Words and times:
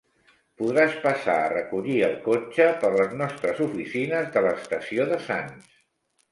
Podràs 0.61 0.95
passar 1.03 1.35
a 1.41 1.51
recollir 1.51 1.99
el 2.09 2.17
cotxe 2.25 2.67
per 2.85 2.91
les 2.97 3.15
nostres 3.21 3.63
oficines 3.69 4.35
de 4.39 4.47
l'estació 4.49 5.11
de 5.15 5.25
Sants. 5.31 5.73